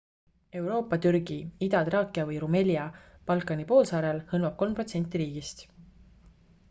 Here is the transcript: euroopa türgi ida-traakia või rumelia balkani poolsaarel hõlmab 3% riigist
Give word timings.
euroopa 0.59 0.97
türgi 1.05 1.35
ida-traakia 1.67 2.25
või 2.29 2.39
rumelia 2.45 2.85
balkani 3.29 3.67
poolsaarel 3.73 4.23
hõlmab 4.33 4.59
3% 4.65 5.21
riigist 5.25 5.63